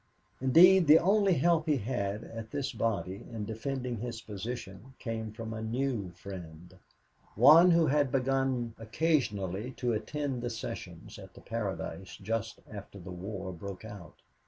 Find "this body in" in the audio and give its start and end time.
2.49-3.45